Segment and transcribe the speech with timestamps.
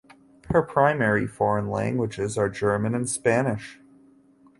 [0.49, 3.79] Her primary foreign languages are German and Spanish.